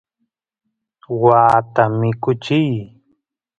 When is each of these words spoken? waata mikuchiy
waata 1.21 1.83
mikuchiy 1.99 2.71